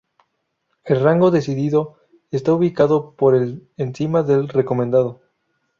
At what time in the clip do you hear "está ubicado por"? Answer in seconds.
2.31-3.35